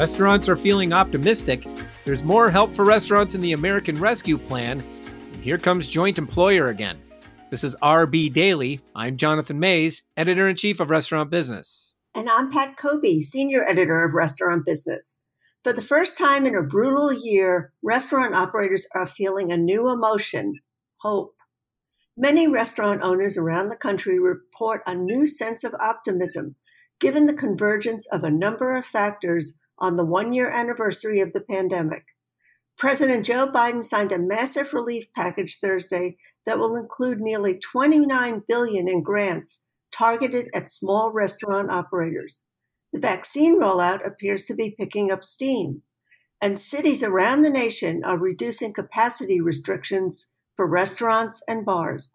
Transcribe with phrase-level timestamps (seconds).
[0.00, 1.66] Restaurants are feeling optimistic.
[2.06, 4.82] There's more help for restaurants in the American Rescue Plan.
[5.34, 6.98] And here comes joint employer again.
[7.50, 8.80] This is RB Daily.
[8.96, 11.96] I'm Jonathan Maze, editor in chief of Restaurant Business.
[12.14, 15.22] And I'm Pat Kobe, senior editor of Restaurant Business.
[15.64, 20.60] For the first time in a brutal year, restaurant operators are feeling a new emotion
[21.02, 21.34] hope.
[22.16, 26.56] Many restaurant owners around the country report a new sense of optimism
[27.00, 31.40] given the convergence of a number of factors on the one year anniversary of the
[31.40, 32.04] pandemic.
[32.76, 36.16] President Joe Biden signed a massive relief package Thursday
[36.46, 42.44] that will include nearly 29 billion in grants targeted at small restaurant operators.
[42.92, 45.82] The vaccine rollout appears to be picking up steam,
[46.40, 52.12] and cities around the nation are reducing capacity restrictions for restaurants and bars.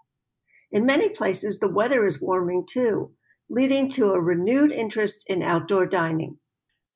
[0.71, 3.11] In many places, the weather is warming too,
[3.49, 6.39] leading to a renewed interest in outdoor dining.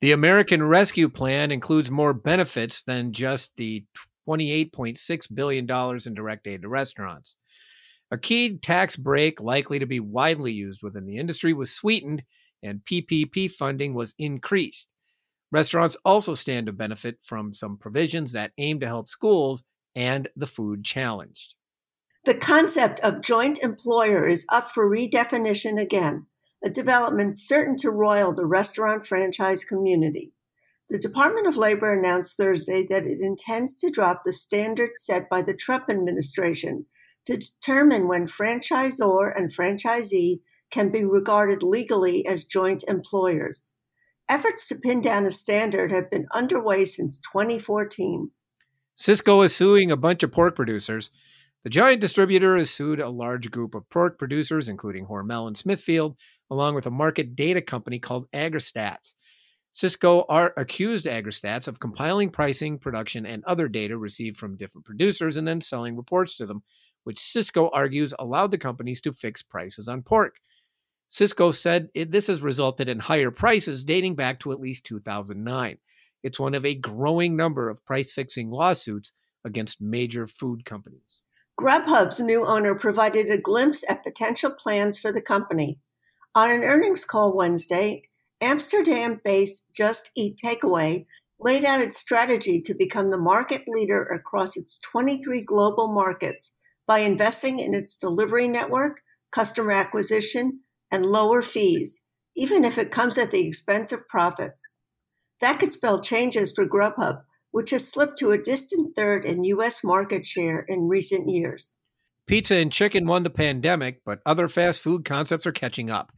[0.00, 3.84] The American Rescue Plan includes more benefits than just the
[4.26, 5.70] $28.6 billion
[6.06, 7.36] in direct aid to restaurants.
[8.10, 12.22] A key tax break likely to be widely used within the industry was sweetened
[12.62, 14.88] and PPP funding was increased.
[15.52, 19.62] Restaurants also stand to benefit from some provisions that aim to help schools
[19.94, 21.54] and the food challenged.
[22.24, 26.26] The concept of joint employer is up for redefinition again
[26.62, 30.32] a development certain to roil the restaurant franchise community.
[30.90, 35.42] The Department of Labor announced Thursday that it intends to drop the standard set by
[35.42, 36.86] the Trump administration
[37.26, 43.76] to determine when franchisor and franchisee can be regarded legally as joint employers.
[44.28, 48.30] Efforts to pin down a standard have been underway since 2014.
[48.96, 51.10] Sysco is suing a bunch of pork producers.
[51.62, 56.16] The giant distributor has sued a large group of pork producers, including Hormel and Smithfield,
[56.50, 59.14] along with a market data company called AgriStats.
[59.74, 60.24] Sysco
[60.56, 65.60] accused AgriStats of compiling pricing, production, and other data received from different producers and then
[65.60, 66.62] selling reports to them,
[67.04, 70.36] which Sysco argues allowed the companies to fix prices on pork.
[71.10, 75.76] Sysco said this has resulted in higher prices dating back to at least 2009.
[76.22, 79.12] It's one of a growing number of price fixing lawsuits
[79.44, 81.22] against major food companies.
[81.60, 85.78] Grubhub's new owner provided a glimpse at potential plans for the company.
[86.34, 88.00] On an earnings call Wednesday,
[88.40, 91.04] Amsterdam based Just Eat Takeaway
[91.38, 96.56] laid out its strategy to become the market leader across its 23 global markets
[96.86, 100.60] by investing in its delivery network, customer acquisition,
[100.90, 104.78] and lower fees, even if it comes at the expense of profits.
[105.42, 109.82] That could spell changes for Grubhub, which has slipped to a distant third in U.S.
[109.82, 111.78] market share in recent years.
[112.26, 116.12] Pizza and chicken won the pandemic, but other fast food concepts are catching up.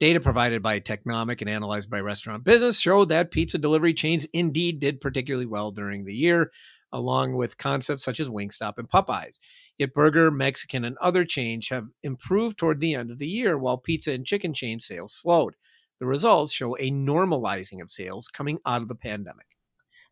[0.00, 4.80] Data provided by Technomic and analyzed by Restaurant Business showed that pizza delivery chains indeed
[4.80, 6.50] did particularly well during the year,
[6.92, 9.38] along with concepts such as Wingstop and Popeyes.
[9.78, 13.78] Yet burger, Mexican, and other chains have improved toward the end of the year, while
[13.78, 15.54] pizza and chicken chain sales slowed.
[16.00, 19.46] The results show a normalizing of sales coming out of the pandemic.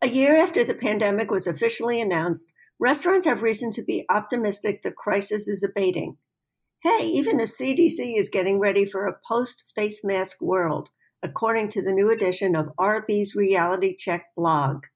[0.00, 4.90] A year after the pandemic was officially announced, restaurants have reason to be optimistic the
[4.90, 6.16] crisis is abating.
[6.82, 10.90] Hey, even the CDC is getting ready for a post face mask world,
[11.22, 14.86] according to the new edition of RB's Reality Check blog.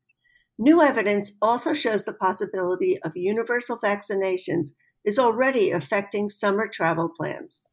[0.59, 4.71] New evidence also shows the possibility of universal vaccinations
[5.05, 7.71] is already affecting summer travel plans.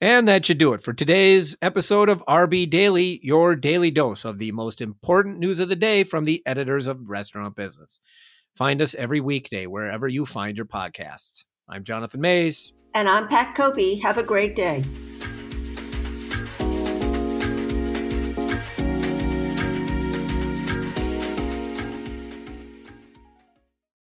[0.00, 4.38] And that should do it for today's episode of RB Daily, your daily dose of
[4.38, 8.00] the most important news of the day from the editors of Restaurant Business.
[8.58, 11.44] Find us every weekday wherever you find your podcasts.
[11.66, 12.74] I'm Jonathan Maze.
[12.94, 13.96] And I'm Pat Kobe.
[14.00, 14.84] Have a great day.